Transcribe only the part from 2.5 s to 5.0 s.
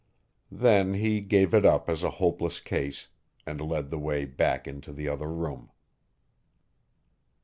case and led the way back into